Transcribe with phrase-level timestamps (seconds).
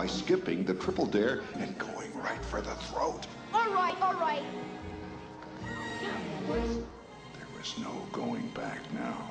[0.00, 3.26] by skipping the triple dare and going right for the throat.
[3.52, 4.42] All right, all right.
[6.48, 9.30] There was no going back now.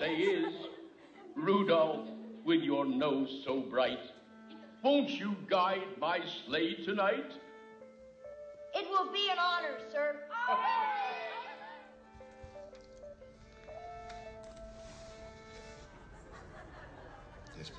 [0.00, 0.54] Say is,
[1.36, 2.08] Rudolph,
[2.46, 4.00] with your nose so bright,
[4.82, 7.32] won't you guide my sleigh tonight?
[8.74, 10.16] It will be an honor, sir.
[17.58, 17.70] Yes,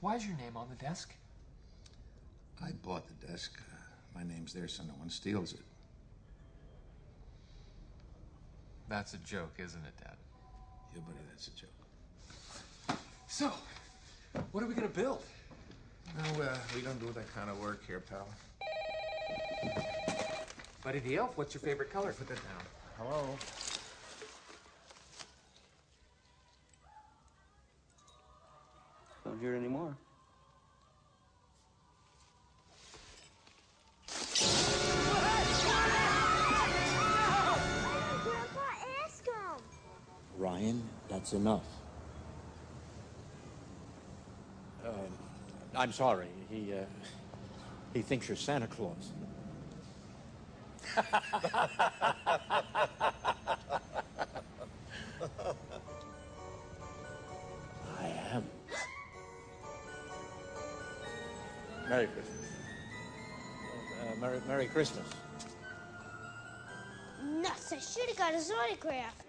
[0.00, 1.12] Why is your name on the desk?
[2.64, 3.60] I bought the desk.
[3.70, 3.76] Uh,
[4.14, 5.60] my name's there so no one steals it.
[8.88, 10.16] That's a joke, isn't it, Dad?
[10.96, 12.98] Yeah, buddy, that's a joke.
[13.28, 13.52] So,
[14.52, 15.22] what are we gonna build?
[16.16, 18.26] No, uh, we don't do that kind of work here, pal.
[20.82, 22.14] Buddy the Elf, what's your favorite color?
[22.14, 22.62] Put that down.
[22.96, 23.36] Hello?
[29.24, 29.94] Don't hear it anymore.
[40.38, 41.64] Ryan, that's enough.
[44.84, 44.90] Uh,
[45.74, 46.28] I'm sorry.
[46.50, 46.84] He uh,
[47.94, 49.12] he thinks you're Santa Claus.
[50.96, 51.02] I
[58.32, 58.44] am.
[61.88, 62.50] Merry Christmas.
[64.00, 65.06] Uh, Merry, Merry Christmas.
[67.24, 69.25] Nuts, I should have got his autograph.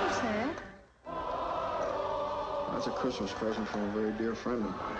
[0.00, 0.54] What's that?
[2.72, 4.96] That's a Christmas present from a very dear friend of mine.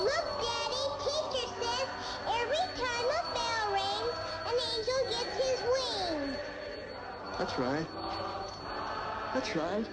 [0.00, 1.88] Look, Daddy, teacher says
[2.28, 4.16] every time a bell rings,
[4.46, 6.36] an angel gets his wings.
[7.38, 7.86] That's right.
[9.34, 9.86] That's right.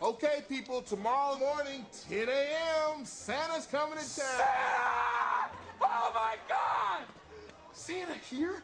[0.00, 5.50] Okay, people, tomorrow morning, 10 a.m., Santa's coming to town.
[5.82, 7.02] Oh my God!
[7.72, 8.62] Santa here?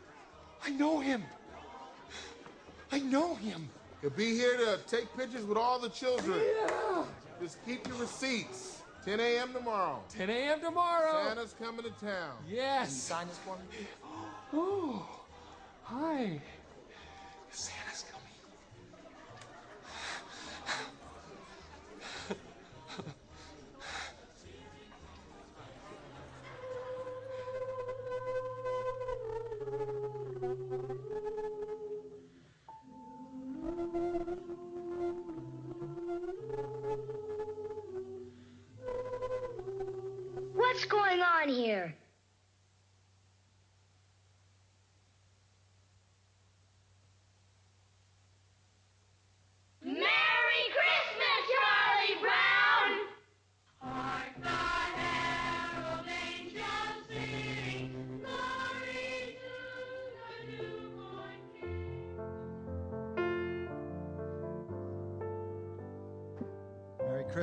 [0.64, 1.22] I know him.
[2.92, 3.68] I know him.
[4.00, 6.40] He'll be here to take pictures with all the children.
[6.40, 7.04] Yeah.
[7.40, 8.82] Just keep your receipts.
[9.04, 9.52] 10 a.m.
[9.52, 10.02] tomorrow.
[10.16, 10.60] 10 a.m.
[10.60, 11.26] tomorrow.
[11.26, 12.32] Santa's coming to town.
[12.48, 12.92] Yes.
[12.94, 13.86] Sign this for me?
[14.56, 15.04] Oh,
[15.82, 16.40] hi.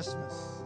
[0.01, 0.63] Christmas.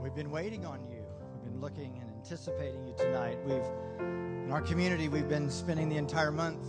[0.00, 1.02] We've been waiting on you.
[1.32, 3.36] We've been looking and anticipating you tonight.
[3.44, 3.66] We've,
[3.98, 6.64] in our community, we've been spending the entire month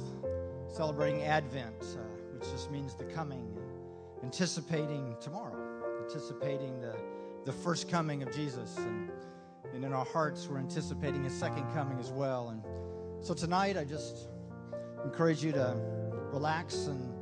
[0.67, 1.99] celebrating Advent, uh,
[2.33, 3.55] which just means the coming,
[4.23, 5.55] anticipating tomorrow,
[6.01, 6.95] anticipating the,
[7.45, 8.75] the first coming of Jesus.
[8.77, 9.11] And,
[9.75, 12.49] and in our hearts, we're anticipating his second coming as well.
[12.49, 12.63] And
[13.23, 14.27] so tonight, I just
[15.05, 15.79] encourage you to
[16.31, 17.12] relax and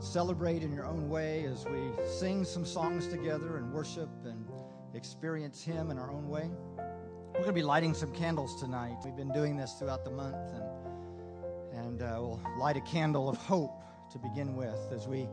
[0.00, 4.46] celebrate in your own way as we sing some songs together and worship and
[4.94, 6.50] experience Him in our own way.
[6.76, 8.96] We're going to be lighting some candles tonight.
[9.04, 13.36] We've been doing this throughout the month, and, and uh, we'll light a candle of
[13.36, 13.82] hope
[14.12, 15.28] to begin with as we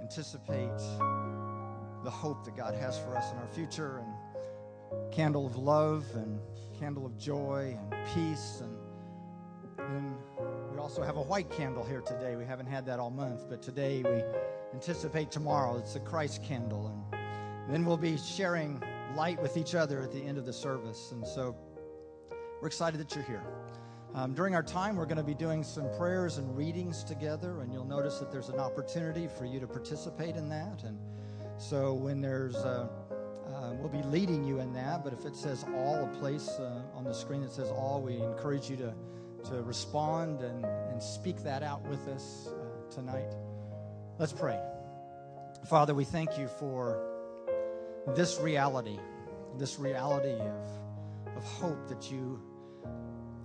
[0.00, 0.78] anticipate
[2.04, 6.40] the hope that God has for us in our future, and candle of love and
[6.78, 8.76] candle of joy and peace, and
[9.78, 10.19] we
[10.80, 12.36] also have a white candle here today.
[12.36, 14.22] We haven't had that all month, but today we
[14.72, 15.76] anticipate tomorrow.
[15.76, 16.92] It's the Christ candle.
[17.12, 18.82] And then we'll be sharing
[19.14, 21.12] light with each other at the end of the service.
[21.12, 21.54] And so
[22.60, 23.42] we're excited that you're here.
[24.14, 27.72] Um, during our time, we're going to be doing some prayers and readings together, and
[27.72, 30.82] you'll notice that there's an opportunity for you to participate in that.
[30.82, 30.98] And
[31.58, 32.88] so when there's uh,
[33.54, 36.82] uh, we'll be leading you in that, but if it says all, a place uh,
[36.94, 38.94] on the screen that says all, we encourage you to,
[39.44, 43.34] to respond and, and speak that out with us uh, tonight.
[44.18, 44.58] Let's pray.
[45.68, 47.06] Father, we thank you for
[48.14, 48.98] this reality,
[49.58, 52.40] this reality of, of hope that you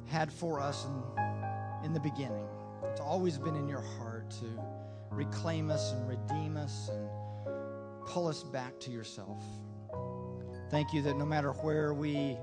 [0.06, 2.48] had for us in, in the beginning.
[2.92, 4.46] It's always been in your heart to
[5.12, 7.10] reclaim us and redeem us and
[8.06, 9.44] pull us back to yourself.
[10.70, 12.38] Thank you that no matter where we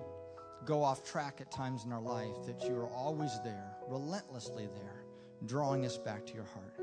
[0.64, 5.04] go off track at times in our life, that you are always there, relentlessly there,
[5.46, 6.78] drawing us back to your heart.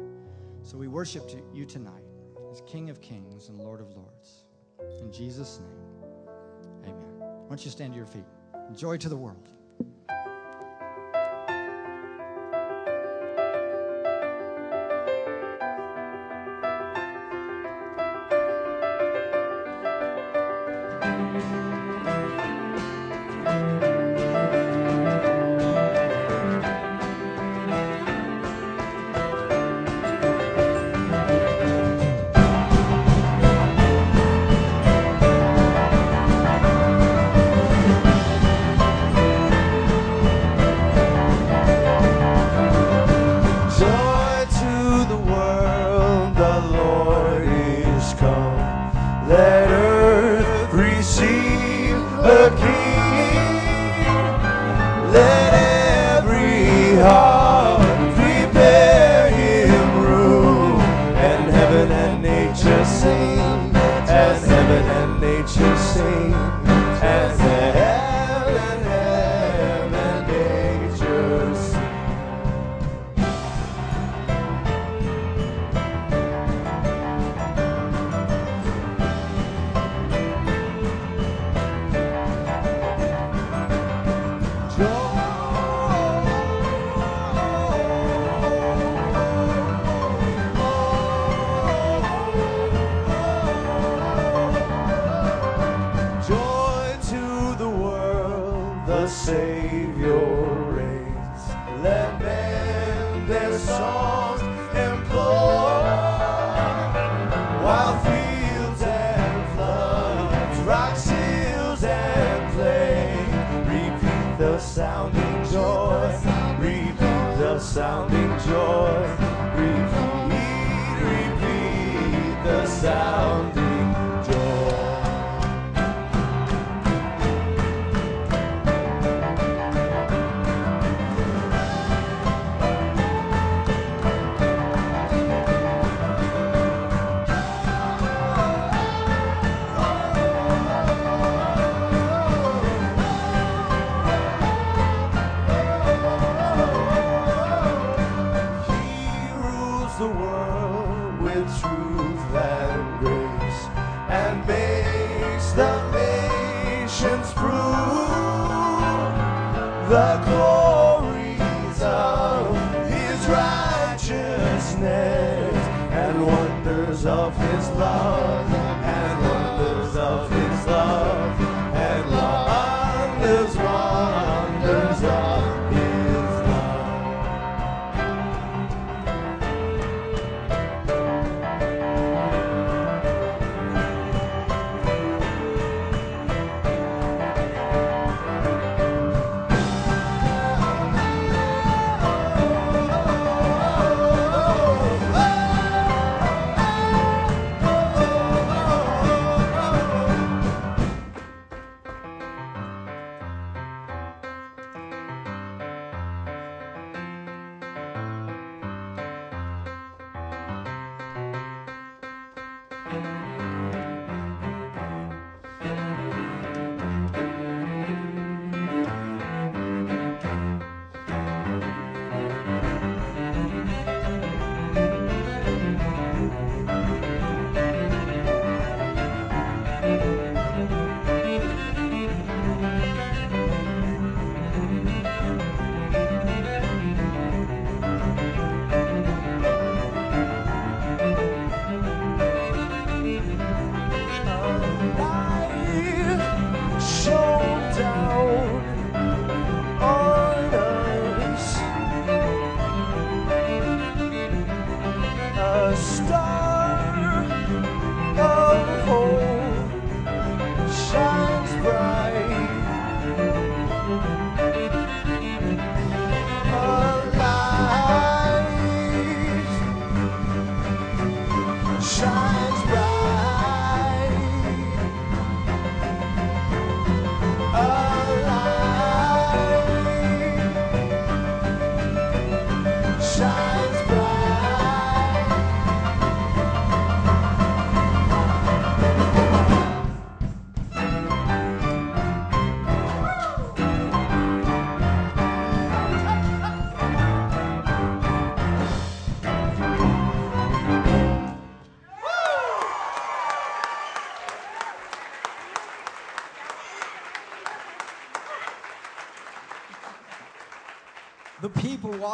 [0.63, 2.03] So we worship you tonight
[2.51, 4.43] as King of Kings and Lord of Lords.
[5.01, 6.29] In Jesus' name,
[6.83, 7.19] amen.
[7.19, 8.25] Why don't you stand to your feet?
[8.75, 9.49] Joy to the world.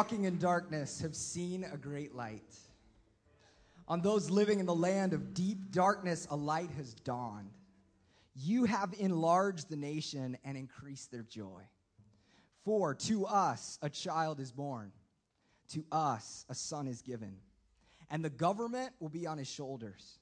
[0.05, 2.55] Walking in darkness have seen a great light.
[3.87, 7.49] On those living in the land of deep darkness, a light has dawned.
[8.35, 11.63] You have enlarged the nation and increased their joy.
[12.65, 14.91] For to us a child is born,
[15.69, 17.37] to us a son is given,
[18.11, 20.19] and the government will be on his shoulders,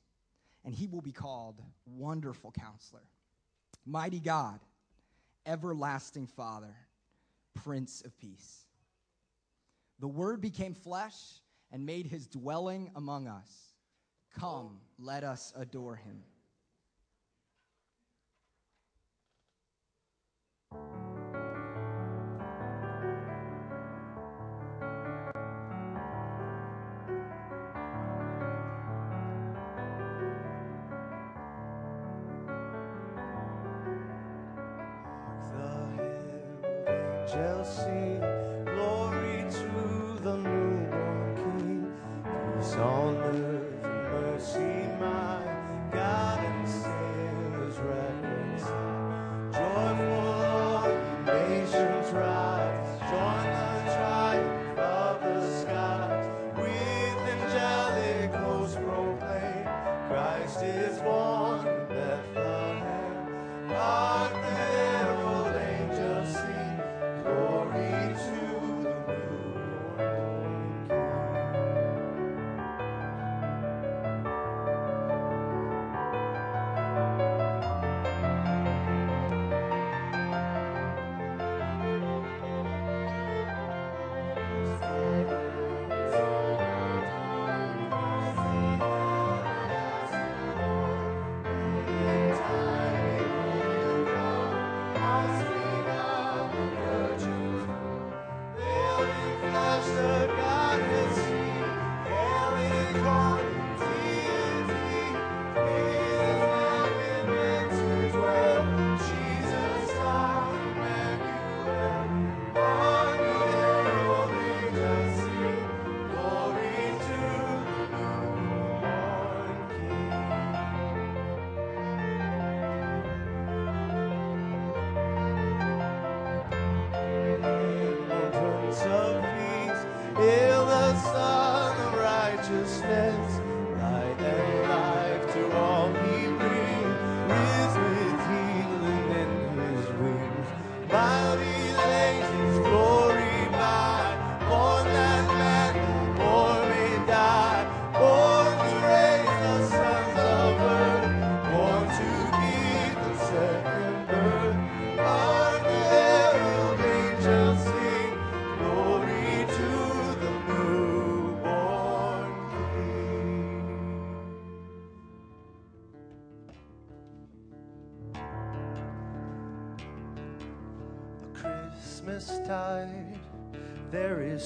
[0.63, 3.03] and he will be called Wonderful Counselor,
[3.85, 4.61] Mighty God,
[5.45, 6.73] Everlasting Father,
[7.53, 8.62] Prince of Peace.
[10.03, 11.15] The Word became flesh
[11.71, 13.71] and made his dwelling among us.
[14.37, 16.21] Come, let us adore him.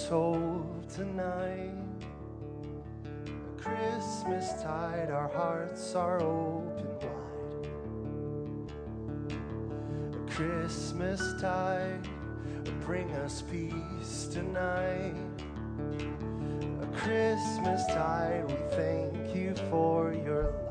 [0.08, 1.74] Hope tonight.
[3.26, 7.68] A Christmas tide, our hearts are open wide.
[10.14, 12.08] A Christmas tide
[12.64, 15.16] will bring us peace tonight.
[16.82, 20.67] A Christmas tide, we thank you for your light.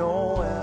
[0.00, 0.59] Noel, Noel,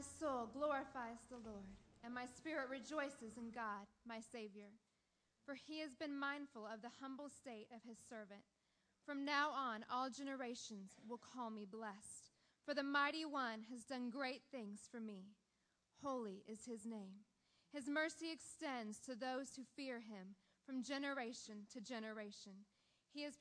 [0.00, 4.72] My soul glorifies the Lord, and my spirit rejoices in God, my Savior.
[5.44, 8.40] For he has been mindful of the humble state of his servant.
[9.04, 12.32] From now on, all generations will call me blessed,
[12.64, 15.36] for the mighty one has done great things for me.
[16.02, 17.28] Holy is his name.
[17.70, 20.32] His mercy extends to those who fear him
[20.64, 22.64] from generation to generation.
[23.12, 23.34] He has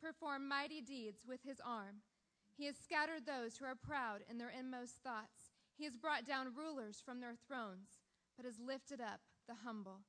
[0.00, 2.06] performed mighty deeds with his arm.
[2.56, 5.43] He has scattered those who are proud in their inmost thoughts.
[5.76, 8.00] He has brought down rulers from their thrones,
[8.36, 10.00] but has lifted up the humble.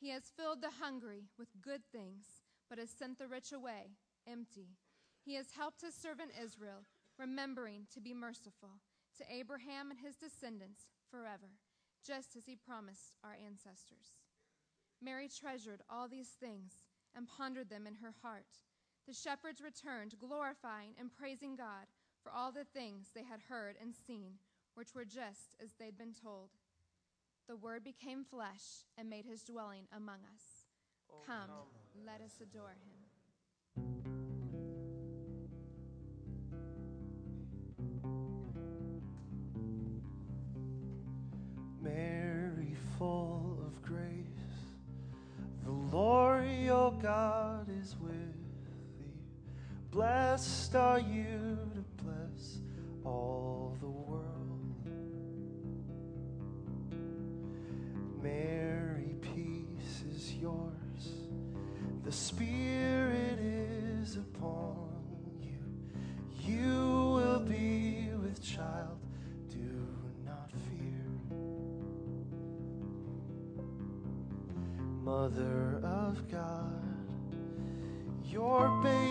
[0.00, 3.92] He has filled the hungry with good things, but has sent the rich away
[4.26, 4.76] empty.
[5.24, 6.84] He has helped his servant Israel,
[7.18, 8.80] remembering to be merciful
[9.18, 11.58] to Abraham and his descendants forever,
[12.04, 14.18] just as he promised our ancestors.
[15.00, 18.46] Mary treasured all these things and pondered them in her heart.
[19.06, 21.86] The shepherds returned, glorifying and praising God
[22.22, 24.38] for all the things they had heard and seen,
[24.74, 26.50] which were just as they'd been told.
[27.48, 30.66] The Word became flesh and made his dwelling among us.
[31.10, 31.50] Oh, come,
[32.06, 33.02] let us adore him.
[41.82, 44.24] Mary, full of grace,
[45.64, 49.20] the Lord your God is with thee.
[49.90, 52.60] Blessed are you to bless
[53.04, 53.41] all
[62.12, 64.90] The Spirit is upon
[65.40, 65.62] you.
[66.46, 68.98] You will be with child.
[69.48, 69.88] Do
[70.22, 71.06] not fear.
[75.02, 76.84] Mother of God,
[78.26, 79.01] your baby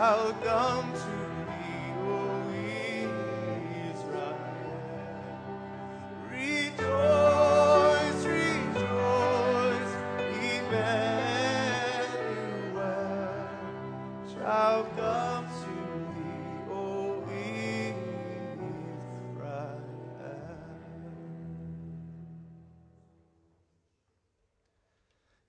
[0.00, 1.12] shall come to
[1.50, 2.48] thee, O
[3.90, 4.40] Israel.
[6.30, 9.92] Rejoice, rejoice,
[10.40, 11.04] Emmanuel
[14.32, 15.74] shall come to
[16.14, 16.80] thee, O
[19.28, 19.84] Israel.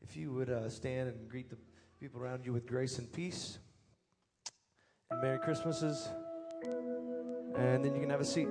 [0.02, 1.58] If you would uh, stand and greet the
[2.02, 3.58] people around you with grace and peace,
[5.42, 6.10] Christmases,
[7.56, 8.48] and then you can have a seat.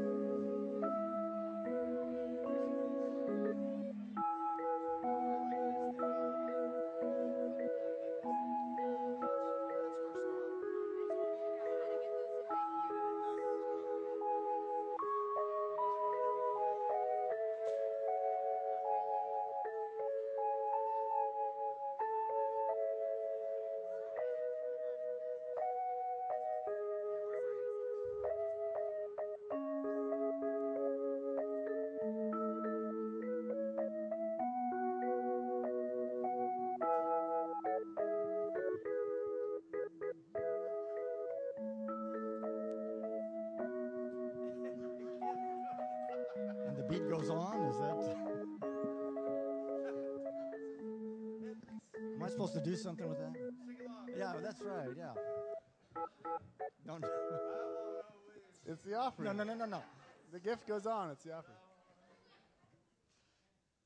[60.87, 61.11] On.
[61.11, 61.27] It's.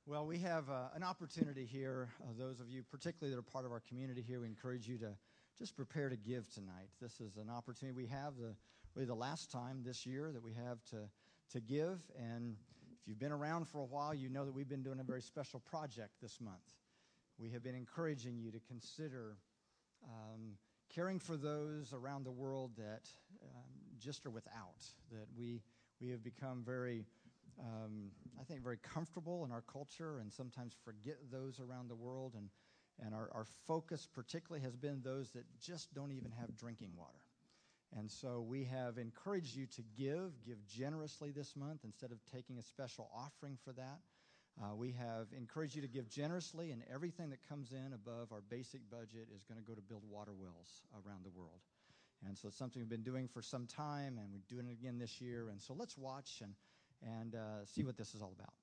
[0.07, 2.11] Well, we have uh, an opportunity here.
[2.22, 4.98] Uh, those of you, particularly that are part of our community here, we encourage you
[4.98, 5.16] to
[5.59, 6.90] just prepare to give tonight.
[7.00, 8.54] This is an opportunity we have, the,
[8.94, 11.09] really the last time this year that we have to,
[11.52, 12.00] to give.
[12.18, 12.57] And
[13.00, 15.22] if you've been around for a while, you know that we've been doing a very
[15.22, 16.74] special project this month.
[17.38, 19.38] We have been encouraging you to consider
[20.04, 20.59] um,
[20.94, 23.09] caring for those around the world that
[23.42, 25.62] um, just are without, that we,
[26.04, 27.04] we have become very
[27.58, 32.34] um, I think, very comfortable in our culture and sometimes forget those around the world.
[32.36, 32.48] And,
[33.04, 37.20] and our, our focus, particularly, has been those that just don't even have drinking water.
[37.96, 42.58] And so we have encouraged you to give, give generously this month instead of taking
[42.58, 44.00] a special offering for that.
[44.60, 48.42] Uh, we have encouraged you to give generously, and everything that comes in above our
[48.50, 51.60] basic budget is going to go to build water wells around the world.
[52.26, 54.98] And so it's something we've been doing for some time, and we're doing it again
[54.98, 55.48] this year.
[55.50, 56.54] And so let's watch and
[57.02, 58.54] and uh, see what this is all about.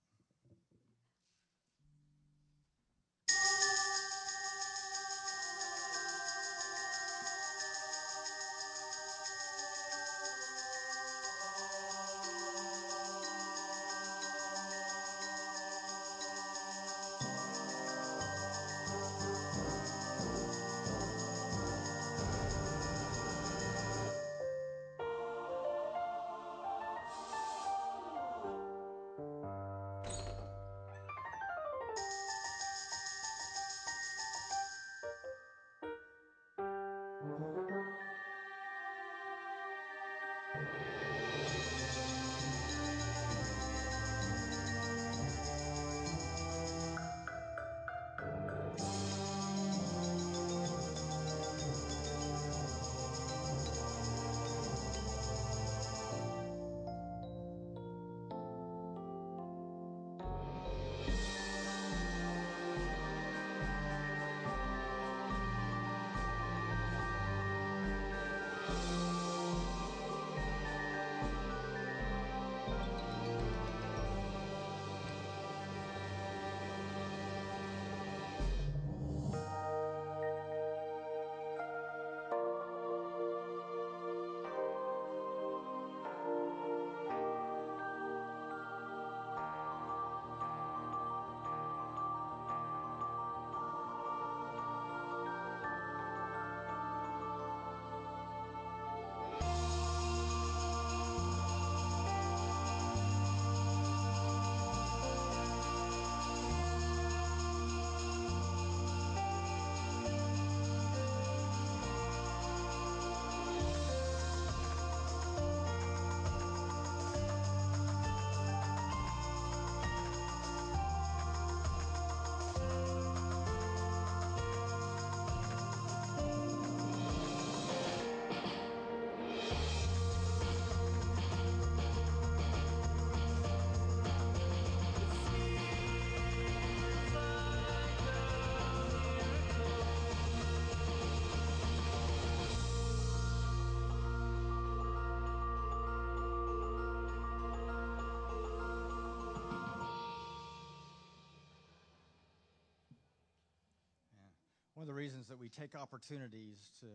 [154.92, 156.88] The reasons that we take opportunities to,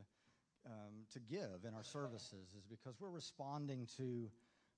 [0.68, 4.28] um, to give in our services is because we're responding to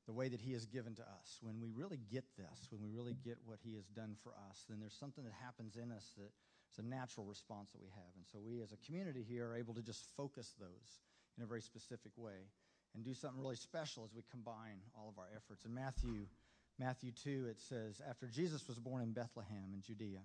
[0.06, 1.42] the way that He has given to us.
[1.42, 4.62] When we really get this, when we really get what He has done for us,
[4.70, 6.30] then there's something that happens in us that
[6.70, 8.14] it's a natural response that we have.
[8.14, 11.02] And so we as a community here are able to just focus those
[11.36, 12.46] in a very specific way
[12.94, 15.64] and do something really special as we combine all of our efforts.
[15.64, 16.30] In Matthew,
[16.78, 20.22] Matthew 2, it says, After Jesus was born in Bethlehem in Judea,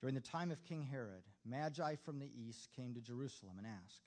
[0.00, 4.02] during the time of King Herod, Magi from the east came to Jerusalem and asked,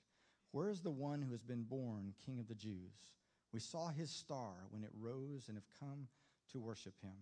[0.52, 3.12] Where is the one who has been born King of the Jews?
[3.52, 6.08] We saw his star when it rose and have come
[6.52, 7.12] to worship him.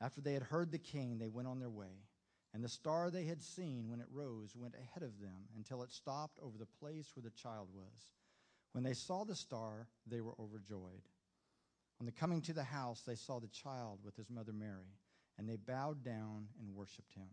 [0.00, 2.06] After they had heard the king, they went on their way.
[2.54, 5.92] And the star they had seen when it rose went ahead of them until it
[5.92, 8.10] stopped over the place where the child was.
[8.72, 11.02] When they saw the star, they were overjoyed.
[12.00, 14.96] On the coming to the house, they saw the child with his mother Mary,
[15.38, 17.28] and they bowed down and worshiped him.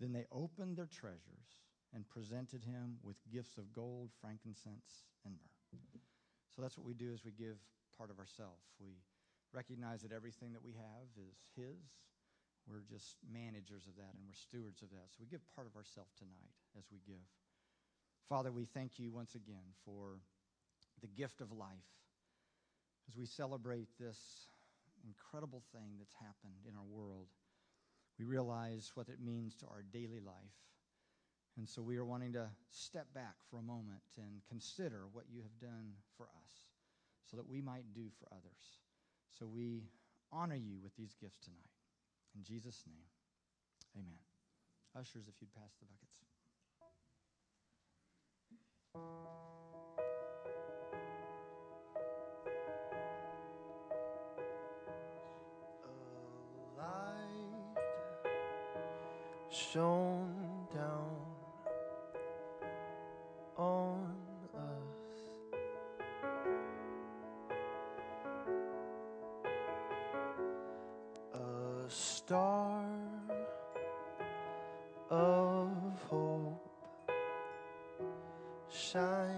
[0.00, 1.58] Then they opened their treasures
[1.94, 6.00] and presented him with gifts of gold, frankincense, and myrrh.
[6.54, 7.56] So that's what we do as we give
[7.96, 8.62] part of ourselves.
[8.80, 8.98] We
[9.52, 11.80] recognize that everything that we have is his.
[12.68, 15.08] We're just managers of that and we're stewards of that.
[15.10, 17.24] So we give part of ourselves tonight as we give.
[18.28, 20.20] Father, we thank you once again for
[21.00, 21.88] the gift of life
[23.08, 24.52] as we celebrate this
[25.06, 27.32] incredible thing that's happened in our world.
[28.18, 30.34] We realize what it means to our daily life.
[31.56, 35.42] And so we are wanting to step back for a moment and consider what you
[35.42, 36.52] have done for us
[37.30, 38.80] so that we might do for others.
[39.38, 39.84] So we
[40.32, 41.58] honor you with these gifts tonight.
[42.36, 43.06] In Jesus' name,
[43.96, 44.18] amen.
[44.96, 46.18] Ushers, if you'd pass the buckets.
[59.72, 61.16] Shone down
[63.56, 64.16] on
[64.54, 65.10] us.
[71.34, 72.86] A star
[75.10, 75.70] of
[76.08, 76.70] hope
[78.70, 79.37] shines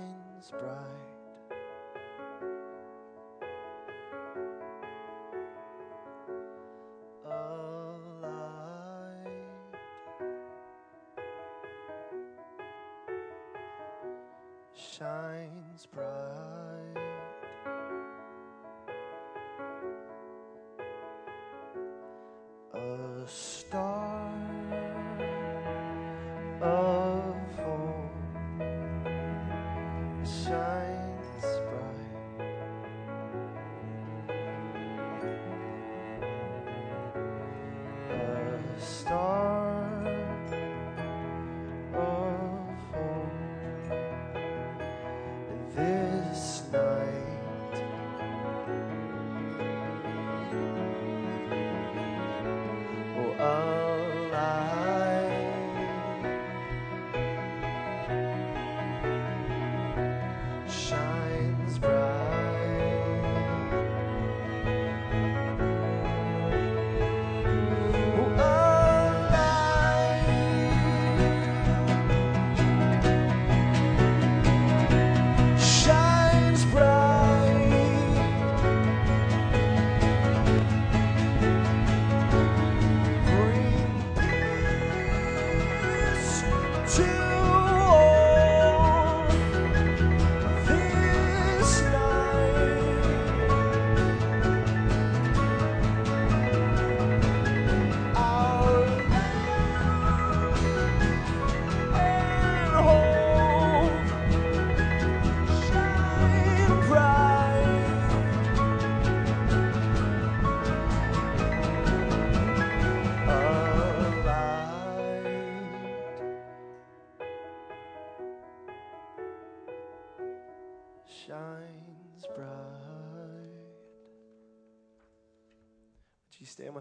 [45.81, 47.20] this night.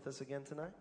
[0.10, 0.74] Us again tonight?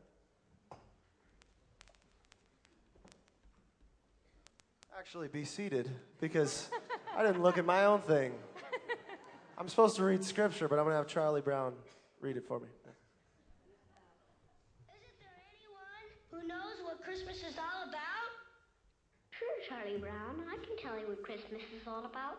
[4.99, 6.71] Actually, be seated because
[7.17, 8.33] I didn't look at my own thing.
[9.59, 11.75] I'm supposed to read scripture, but I'm going to have Charlie Brown
[12.21, 12.67] read it for me.
[14.89, 18.31] Isn't there anyone who knows what Christmas is all about?
[19.31, 20.43] Sure, Charlie Brown.
[20.51, 22.39] I can tell you what Christmas is all about.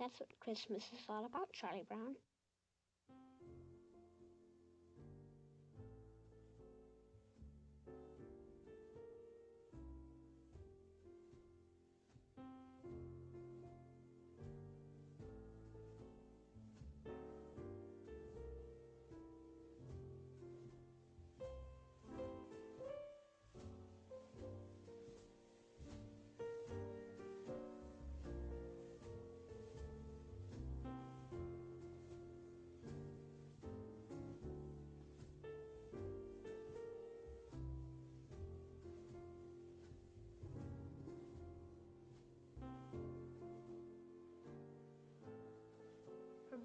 [0.00, 2.16] That's what Christmas is all about, Charlie Brown.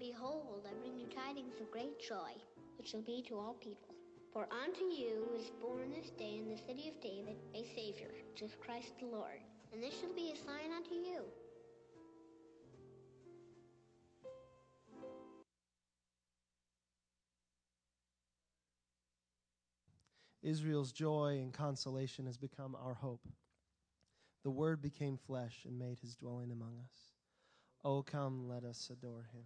[0.06, 2.30] Behold, I bring you tidings of great joy,
[2.78, 3.94] which shall be to all people.
[4.32, 8.42] For unto you is born this day in the city of David a Savior, which
[8.42, 9.40] is Christ the Lord.
[9.72, 11.24] And this shall be a sign unto you.
[20.42, 23.26] Israel's joy and consolation has become our hope.
[24.44, 27.14] The Word became flesh and made his dwelling among us.
[27.84, 29.42] Oh, come, let us adore him.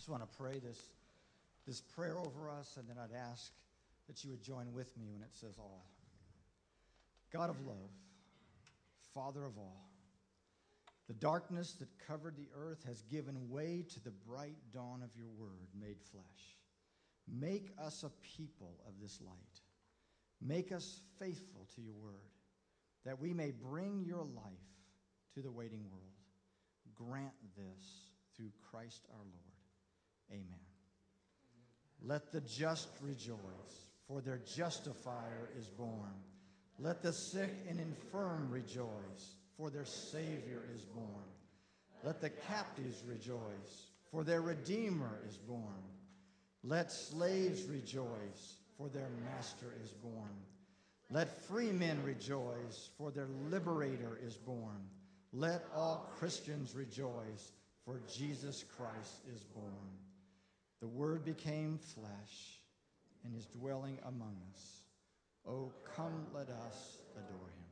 [0.06, 0.80] Just want to pray this,
[1.66, 3.52] this prayer over us, and then I'd ask
[4.06, 5.90] that you would join with me when it says all.
[7.34, 7.90] God of love,
[9.16, 9.90] Father of all,
[11.08, 15.30] the darkness that covered the earth has given way to the bright dawn of your
[15.40, 16.60] word made flesh.
[17.28, 19.62] Make us a people of this light.
[20.40, 22.30] Make us faithful to your word,
[23.06, 24.76] that we may bring your life
[25.34, 26.04] to the waiting world.
[26.94, 29.55] Grant this through Christ our Lord.
[30.32, 30.60] Amen.
[32.04, 33.38] Let the just rejoice,
[34.08, 36.14] for their justifier is born.
[36.80, 41.24] Let the sick and infirm rejoice, for their Savior is born.
[42.04, 45.84] Let the captives rejoice, for their Redeemer is born.
[46.64, 50.30] Let slaves rejoice, for their Master is born.
[51.10, 54.90] Let free men rejoice, for their Liberator is born.
[55.32, 57.52] Let all Christians rejoice,
[57.86, 59.90] for Jesus Christ is born.
[60.86, 62.60] The Word became flesh
[63.24, 64.82] and is dwelling among us.
[65.50, 67.65] Oh, come, let us adore him.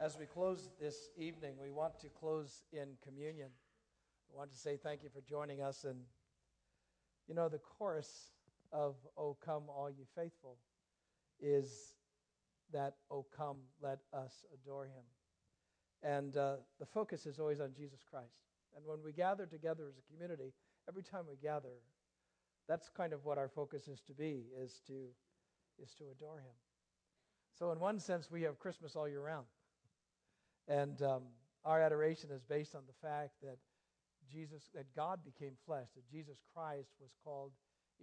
[0.00, 3.48] As we close this evening, we want to close in communion.
[4.32, 5.82] I want to say thank you for joining us.
[5.82, 5.98] And,
[7.26, 8.30] you know, the chorus
[8.70, 10.56] of O Come, All Ye Faithful
[11.40, 11.94] is
[12.72, 15.02] that, O come, let us adore him.
[16.04, 18.38] And uh, the focus is always on Jesus Christ.
[18.76, 20.52] And when we gather together as a community,
[20.88, 21.80] every time we gather,
[22.68, 25.08] that's kind of what our focus is to be, is to,
[25.82, 26.54] is to adore him.
[27.58, 29.46] So in one sense, we have Christmas all year round.
[30.68, 31.22] And um,
[31.64, 33.58] our adoration is based on the fact that
[34.30, 37.52] Jesus, that God became flesh, that Jesus Christ was called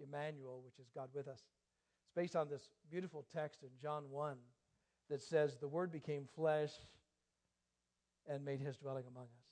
[0.02, 1.40] Emmanuel, which is God with us.
[1.40, 4.36] It's based on this beautiful text in John 1
[5.10, 6.72] that says, The Word became flesh
[8.28, 9.46] and made his dwelling among us.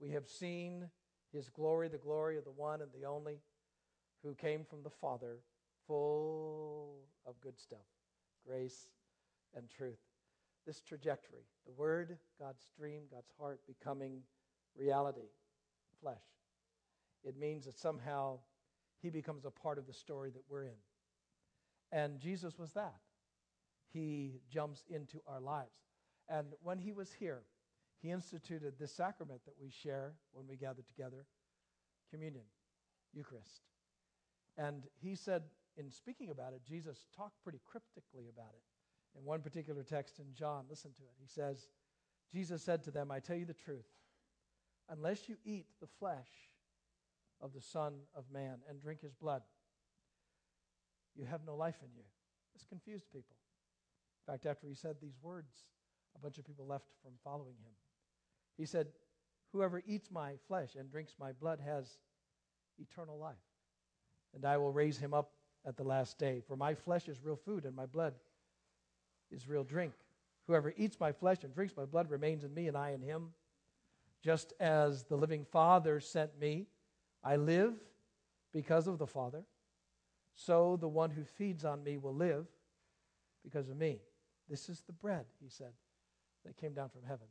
[0.00, 0.90] We have seen
[1.32, 3.38] His glory, the glory of the one and the only
[4.22, 5.38] who came from the Father,
[5.86, 7.86] full of good stuff,
[8.46, 8.88] grace
[9.54, 10.05] and truth.
[10.66, 14.22] This trajectory, the Word, God's dream, God's heart becoming
[14.76, 15.28] reality,
[16.00, 16.24] flesh.
[17.22, 18.40] It means that somehow
[19.00, 20.78] He becomes a part of the story that we're in.
[21.92, 22.96] And Jesus was that.
[23.92, 25.78] He jumps into our lives.
[26.28, 27.42] And when He was here,
[28.02, 31.26] He instituted this sacrament that we share when we gather together
[32.10, 32.44] communion,
[33.12, 33.62] Eucharist.
[34.58, 35.42] And He said,
[35.76, 38.62] in speaking about it, Jesus talked pretty cryptically about it
[39.16, 40.64] in one particular text in John.
[40.68, 41.14] Listen to it.
[41.20, 41.68] He says,
[42.32, 43.86] Jesus said to them, I tell you the truth.
[44.88, 46.28] Unless you eat the flesh
[47.40, 49.42] of the Son of Man and drink his blood,
[51.14, 52.04] you have no life in you.
[52.54, 53.36] This confused people.
[54.26, 55.52] In fact, after he said these words,
[56.14, 57.72] a bunch of people left from following him.
[58.56, 58.88] He said,
[59.52, 61.98] Whoever eats my flesh and drinks my blood has
[62.78, 63.36] eternal life,
[64.34, 65.32] and I will raise him up
[65.64, 66.42] at the last day.
[66.46, 68.14] For my flesh is real food, and my blood
[69.30, 69.92] is real drink.
[70.46, 73.30] Whoever eats my flesh and drinks my blood remains in me, and I in him.
[74.22, 76.66] Just as the living Father sent me,
[77.22, 77.74] I live
[78.52, 79.44] because of the Father.
[80.34, 82.46] So the one who feeds on me will live
[83.42, 84.00] because of me.
[84.48, 85.72] This is the bread, he said,
[86.44, 87.26] that came down from heaven.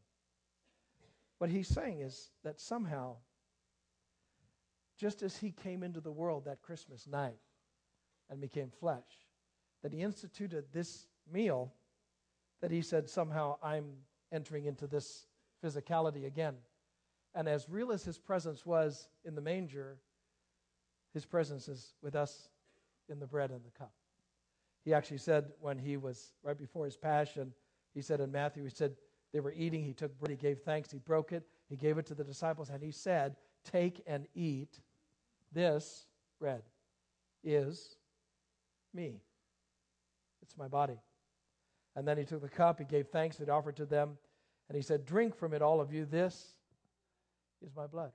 [1.38, 3.16] What he's saying is that somehow,
[4.98, 7.38] just as he came into the world that Christmas night
[8.30, 9.28] and became flesh,
[9.84, 11.74] that he instituted this meal
[12.62, 13.86] that he said, somehow I'm
[14.32, 15.28] entering into this
[15.64, 16.56] physicality again.
[17.34, 19.98] And as real as his presence was in the manger,
[21.14, 22.50] his presence is with us
[23.10, 23.94] in the bread and the cup.
[24.84, 27.54] He actually said when he was right before his passion,
[27.94, 28.96] he said in Matthew, he said,
[29.34, 32.06] they were eating, he took bread, he gave thanks, he broke it, he gave it
[32.08, 33.36] to the disciples, and he said,
[33.70, 34.80] Take and eat.
[35.52, 36.06] This
[36.40, 36.62] bread
[37.44, 37.98] is
[38.94, 39.22] me.
[40.42, 41.00] It's my body.
[41.96, 44.18] And then he took the cup, he gave thanks, he offered to them,
[44.68, 46.06] and he said, Drink from it, all of you.
[46.06, 46.56] This
[47.66, 48.12] is my blood.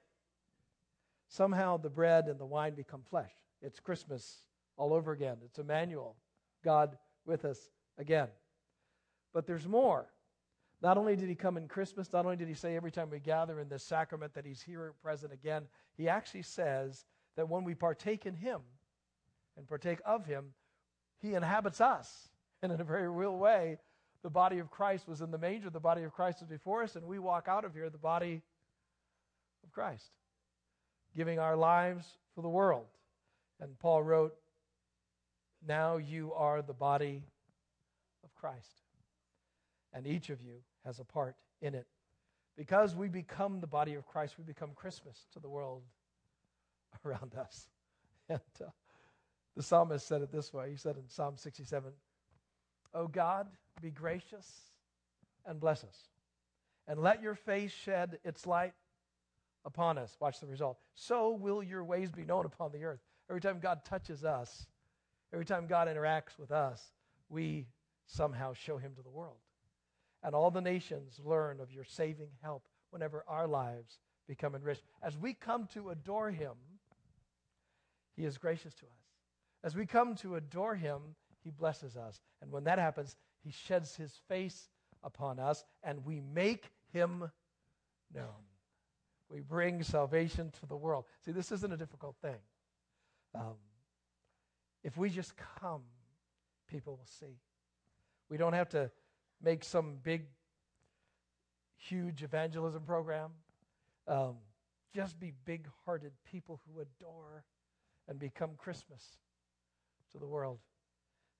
[1.28, 3.30] Somehow the bread and the wine become flesh.
[3.62, 4.38] It's Christmas
[4.76, 5.36] all over again.
[5.44, 6.16] It's Emmanuel,
[6.64, 8.28] God with us again.
[9.32, 10.06] But there's more.
[10.82, 13.20] Not only did he come in Christmas, not only did he say every time we
[13.20, 15.64] gather in this sacrament that he's here present again,
[15.96, 17.04] he actually says
[17.36, 18.60] that when we partake in him
[19.56, 20.46] and partake of him,
[21.20, 22.30] he inhabits us.
[22.62, 23.78] And in a very real way,
[24.22, 26.96] the body of Christ was in the manger, the body of Christ was before us,
[26.96, 28.42] and we walk out of here the body
[29.64, 30.10] of Christ,
[31.16, 32.86] giving our lives for the world.
[33.60, 34.34] And Paul wrote,
[35.66, 37.22] Now you are the body
[38.24, 38.82] of Christ,
[39.92, 41.86] and each of you has a part in it.
[42.56, 45.82] Because we become the body of Christ, we become Christmas to the world
[47.04, 47.68] around us.
[48.28, 48.70] And uh,
[49.56, 51.90] the psalmist said it this way He said in Psalm 67,
[52.94, 53.48] O God,
[53.80, 54.46] be gracious
[55.46, 55.96] and bless us,
[56.86, 58.74] and let your face shed its light
[59.64, 60.16] upon us.
[60.20, 60.78] Watch the result.
[60.94, 63.00] So will your ways be known upon the earth.
[63.28, 64.66] Every time God touches us,
[65.32, 66.82] every time God interacts with us,
[67.28, 67.66] we
[68.06, 69.38] somehow show him to the world.
[70.22, 74.82] And all the nations learn of your saving help whenever our lives become enriched.
[75.02, 76.52] As we come to adore him,
[78.16, 79.02] he is gracious to us.
[79.62, 82.20] As we come to adore him, he blesses us.
[82.42, 84.68] And when that happens, he sheds his face
[85.02, 87.30] upon us and we make him
[88.14, 88.44] known.
[89.28, 91.04] We bring salvation to the world.
[91.24, 92.38] See, this isn't a difficult thing.
[93.34, 93.54] Um,
[94.82, 95.82] if we just come,
[96.66, 97.38] people will see.
[98.28, 98.90] We don't have to
[99.42, 100.26] make some big,
[101.76, 103.30] huge evangelism program.
[104.08, 104.36] Um,
[104.94, 107.44] just be big hearted people who adore
[108.08, 109.18] and become Christmas
[110.12, 110.58] to the world.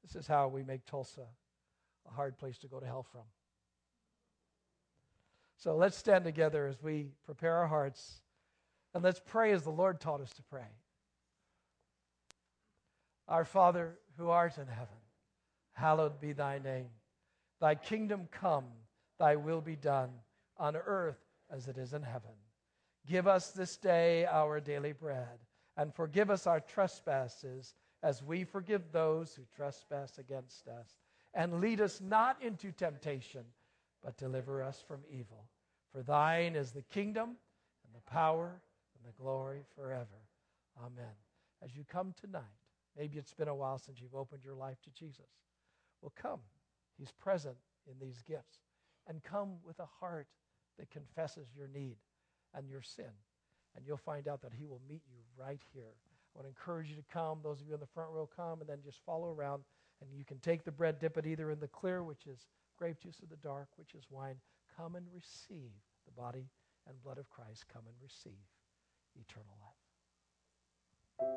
[0.02, 1.26] This is how we make Tulsa
[2.08, 3.22] a hard place to go to hell from.
[5.56, 8.22] So let's stand together as we prepare our hearts
[8.94, 10.66] and let's pray as the Lord taught us to pray.
[13.28, 14.88] Our Father who art in heaven,
[15.72, 16.90] hallowed be thy name.
[17.60, 18.64] Thy kingdom come,
[19.18, 20.10] thy will be done
[20.56, 21.20] on earth
[21.50, 22.32] as it is in heaven.
[23.06, 25.38] Give us this day our daily bread,
[25.76, 30.96] and forgive us our trespasses as we forgive those who trespass against us.
[31.34, 33.44] And lead us not into temptation,
[34.02, 35.44] but deliver us from evil.
[35.92, 37.30] For thine is the kingdom
[37.84, 38.60] and the power
[38.94, 40.06] and the glory forever.
[40.78, 41.14] Amen.
[41.62, 42.42] As you come tonight,
[42.96, 45.28] maybe it's been a while since you've opened your life to Jesus.
[46.00, 46.40] Well, come.
[46.98, 48.58] He's present in these gifts.
[49.06, 50.26] And come with a heart
[50.78, 51.96] that confesses your need
[52.54, 53.12] and your sin
[53.76, 55.94] and you'll find out that He will meet you right here.
[56.34, 57.40] I want to encourage you to come.
[57.42, 59.62] Those of you in the front row, come, and then just follow around.
[60.00, 62.46] And you can take the bread, dip it either in the clear, which is
[62.78, 64.36] grape juice, or the dark, which is wine.
[64.76, 65.70] Come and receive
[66.06, 66.48] the body
[66.88, 67.66] and blood of Christ.
[67.72, 68.40] Come and receive
[69.16, 71.30] eternal life.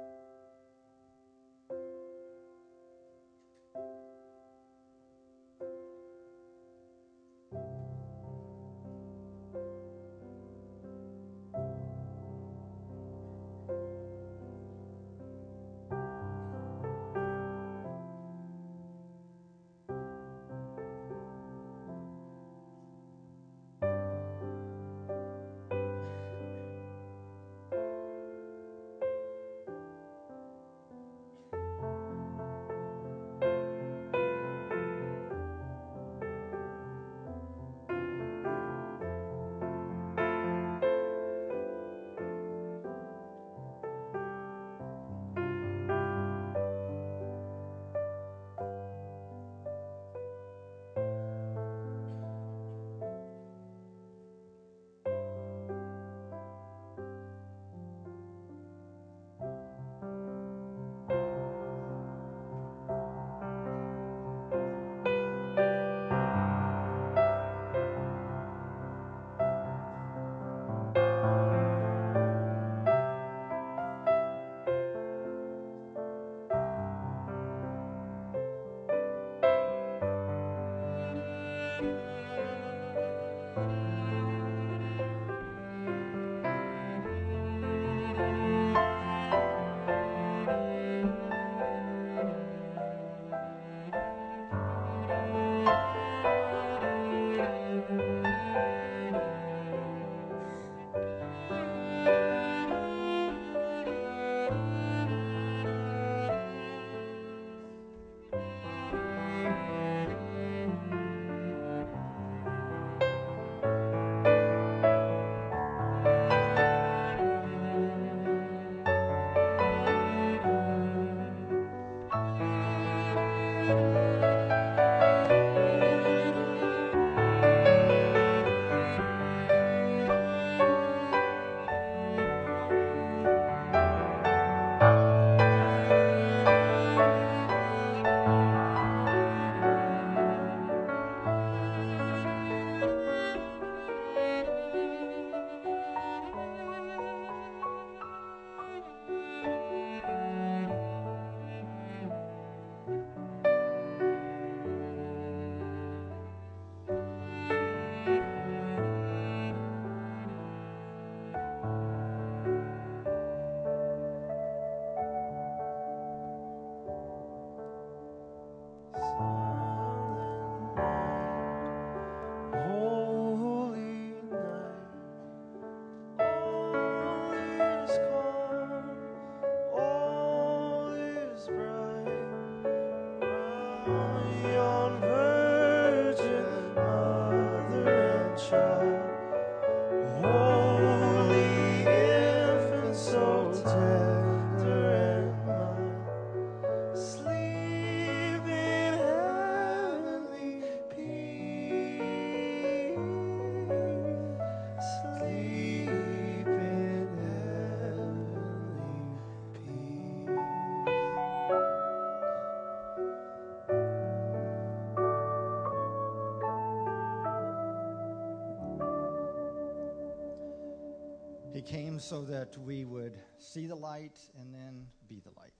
[222.04, 225.54] So that we would see the light and then be the light.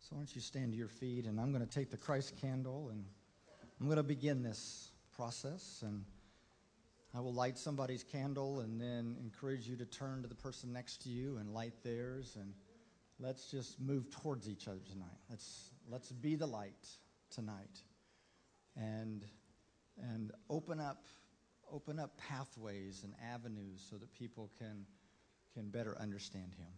[0.00, 2.34] So why don't you stand to your feet and I'm going to take the Christ
[2.40, 3.04] candle and
[3.80, 6.04] I'm going to begin this process and
[7.14, 11.02] I will light somebody's candle and then encourage you to turn to the person next
[11.02, 12.52] to you and light theirs and
[13.20, 15.18] let's just move towards each other tonight.
[15.30, 16.88] Let's let's be the light
[17.30, 17.82] tonight.
[18.76, 19.24] And
[19.96, 21.04] and open up
[21.72, 24.86] open up pathways and avenues so that people can
[25.56, 26.68] can better understand him.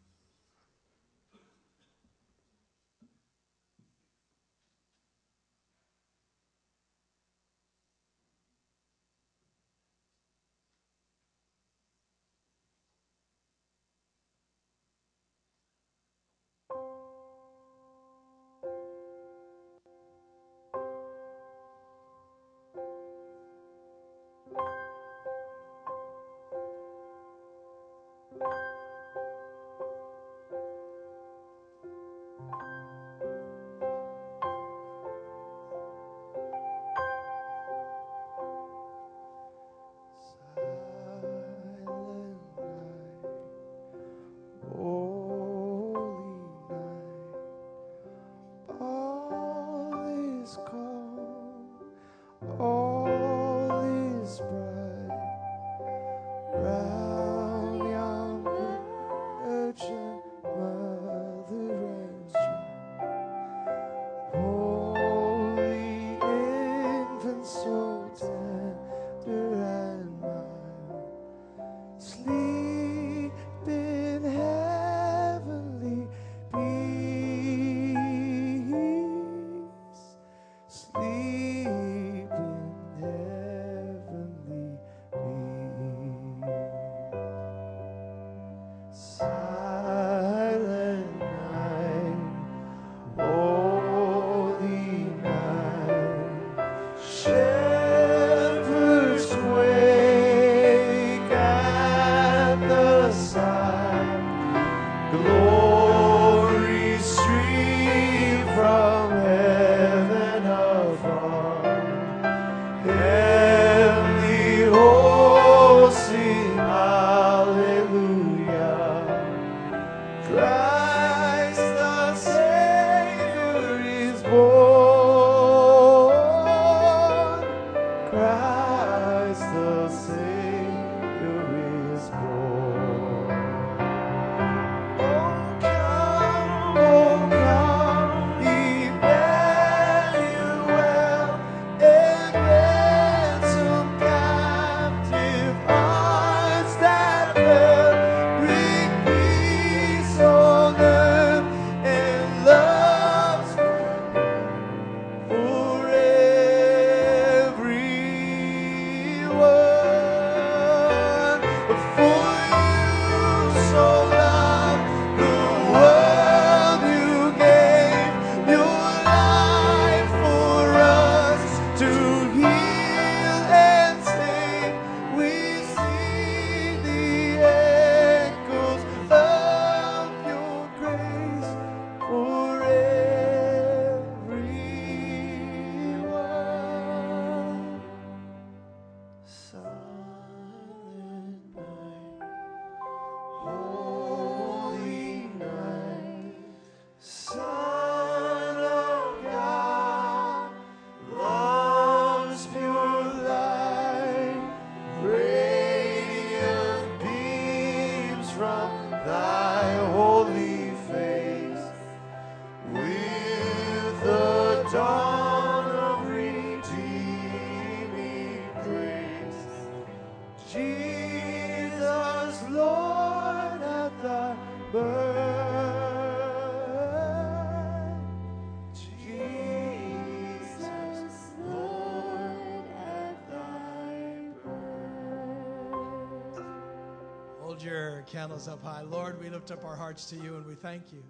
[238.28, 238.82] Your up high.
[238.82, 241.02] Lord, we lift up our hearts to you and we thank you.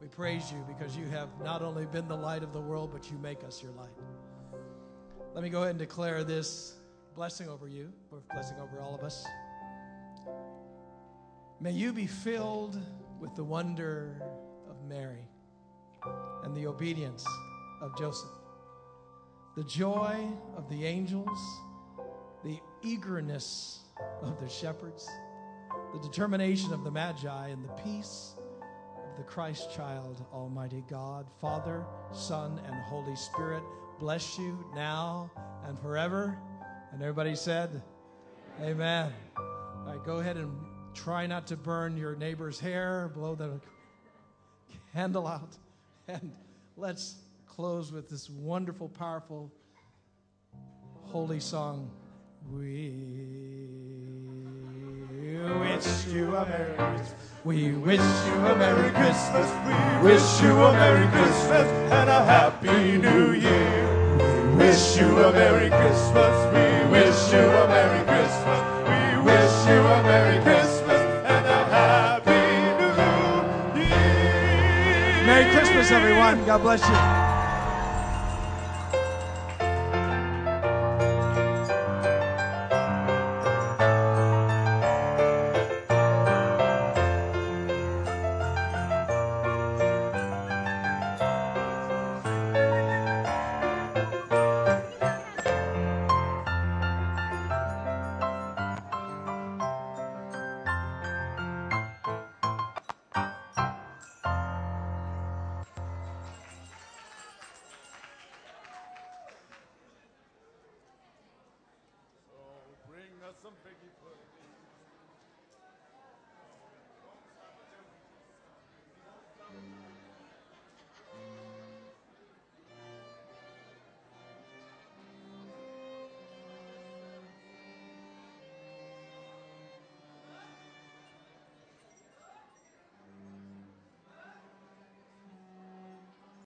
[0.00, 3.10] We praise you because you have not only been the light of the world, but
[3.10, 3.88] you make us your light.
[5.34, 6.74] Let me go ahead and declare this
[7.14, 7.92] blessing over you,
[8.32, 9.24] blessing over all of us.
[11.60, 12.78] May you be filled
[13.20, 14.20] with the wonder
[14.68, 15.28] of Mary
[16.42, 17.24] and the obedience
[17.80, 18.30] of Joseph,
[19.56, 20.26] the joy
[20.56, 21.38] of the angels,
[22.42, 23.80] the eagerness
[24.22, 25.08] of the shepherds,
[25.92, 28.34] the determination of the Magi, and the peace
[28.96, 33.62] of the Christ child, Almighty God, Father, Son, and Holy Spirit,
[33.98, 35.30] bless you now
[35.66, 36.38] and forever.
[36.92, 37.82] And everybody said,
[38.62, 39.12] Amen.
[39.36, 40.50] All right, go ahead and
[40.94, 43.60] try not to burn your neighbor's hair, blow the
[44.94, 45.56] candle out,
[46.08, 46.32] and
[46.76, 47.16] let's
[47.46, 49.52] close with this wonderful, powerful,
[51.04, 51.90] holy song.
[52.50, 54.21] We
[55.42, 57.14] wish you a Merry Christmas.
[57.44, 59.50] We wish you a Merry Christmas.
[59.66, 64.16] We wish you a Merry Christmas and a Happy New Year.
[64.18, 66.34] We wish you a Merry Christmas.
[66.54, 68.60] We wish you a Merry Christmas.
[68.86, 72.30] We wish you a Merry Christmas and a Happy
[72.78, 75.26] New Year.
[75.26, 76.44] Merry Christmas, everyone.
[76.46, 77.21] God bless you.